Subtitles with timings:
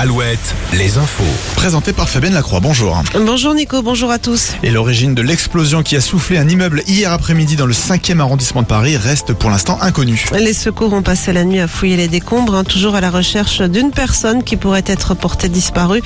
[0.00, 1.24] Alouette, les infos.
[1.56, 3.02] Présenté par Fabienne Lacroix, bonjour.
[3.14, 4.52] Bonjour Nico, bonjour à tous.
[4.62, 8.62] Et l'origine de l'explosion qui a soufflé un immeuble hier après-midi dans le 5e arrondissement
[8.62, 10.24] de Paris reste pour l'instant inconnue.
[10.38, 13.60] Les secours ont passé la nuit à fouiller les décombres, hein, toujours à la recherche
[13.60, 16.02] d'une personne qui pourrait être portée disparue.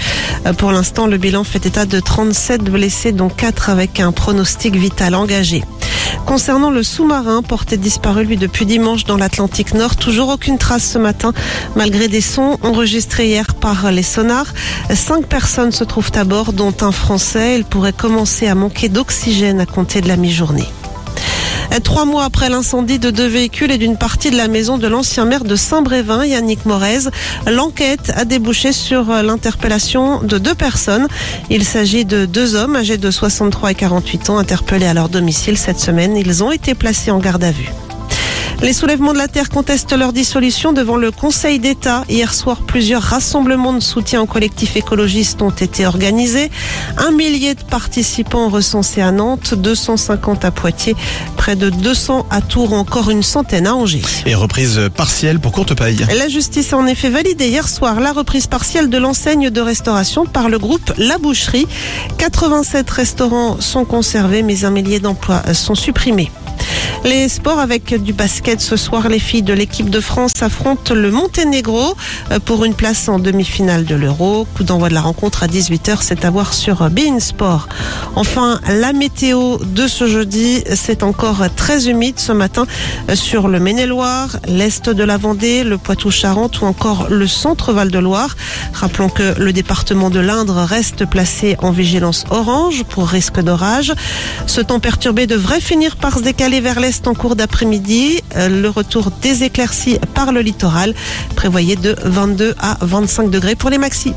[0.47, 4.75] Euh, Pour l'instant, le bilan fait état de 37 blessés, dont 4 avec un pronostic
[4.75, 5.65] vital engagé.
[6.33, 10.97] Concernant le sous-marin porté disparu lui depuis dimanche dans l'Atlantique Nord, toujours aucune trace ce
[10.97, 11.35] matin
[11.77, 14.55] malgré des sons enregistrés hier par les sonars.
[14.95, 17.57] Cinq personnes se trouvent à bord dont un Français.
[17.59, 20.69] Il pourrait commencer à manquer d'oxygène à compter de la mi-journée.
[21.81, 25.25] Trois mois après l'incendie de deux véhicules et d'une partie de la maison de l'ancien
[25.25, 27.09] maire de Saint-Brévin, Yannick Morez,
[27.51, 31.09] l'enquête a débouché sur l'interpellation de deux personnes.
[31.51, 35.57] Il s'agit de deux hommes âgés de 63 et 48 ans interpellés à leur domicile
[35.57, 36.17] cette semaine.
[36.17, 37.71] Ils ont été placés en garde à vue.
[38.63, 42.05] Les soulèvements de la Terre contestent leur dissolution devant le Conseil d'État.
[42.09, 46.49] Hier soir, plusieurs rassemblements de soutien aux collectifs écologistes ont été organisés.
[46.97, 50.95] Un millier de participants recensés à Nantes, 250 à Poitiers,
[51.37, 54.03] près de 200 à Tours, encore une centaine à Angers.
[54.27, 56.07] Et reprise partielle pour courte paille.
[56.17, 60.25] La justice a en effet validé hier soir la reprise partielle de l'enseigne de restauration
[60.25, 61.67] par le groupe La Boucherie.
[62.19, 66.31] 87 restaurants sont conservés, mais un millier d'emplois sont supprimés.
[67.05, 71.11] Les sports avec du basket ce soir, les filles de l'équipe de France affrontent le
[71.11, 71.97] Monténégro
[72.45, 74.47] pour une place en demi-finale de l'Euro.
[74.55, 77.69] Coup d'envoi de la rencontre à 18h, c'est à voir sur Bein Sport.
[78.15, 82.67] Enfin, la météo de ce jeudi, c'est encore très humide ce matin
[83.15, 88.37] sur le Maine-et-Loire, l'est de la Vendée, le Poitou-Charentes ou encore le centre Val-de-Loire.
[88.75, 93.93] Rappelons que le département de l'Indre reste placé en vigilance orange pour risque d'orage.
[94.47, 98.23] Ce temps perturbé devrait finir par se décaler vers l'est en cours d'après-midi.
[98.37, 100.95] Le retour des éclaircies par le littoral
[101.37, 104.15] prévoyé de 22 à 25 degrés pour les maxis.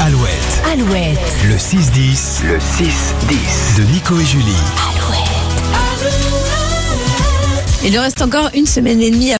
[0.00, 4.52] Alouette, Alouette, le 6-10, le 6-10 de Nico et Julie.
[7.82, 9.32] Il nous reste encore une semaine et demie